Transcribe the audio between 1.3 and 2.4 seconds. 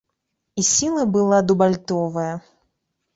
дубальтовая.